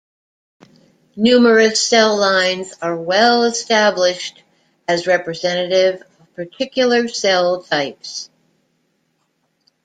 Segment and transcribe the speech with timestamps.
[1.15, 4.41] Numerous cell lines are well established
[4.87, 8.31] as representative of particular cell types.